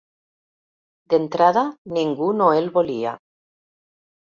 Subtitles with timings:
[1.15, 1.65] D'entrada,
[1.99, 3.15] ningú no el volia.